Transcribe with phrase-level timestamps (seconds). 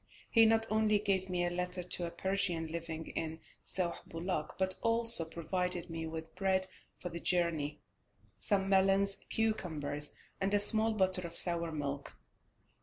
[0.31, 4.73] He not only gave me a letter to a Persian living in Sauh Bulak, but
[4.81, 6.65] also provided me with bread
[6.97, 7.83] for the journey,
[8.39, 12.15] some melons, cucumbers, and a small bottle of sour milk.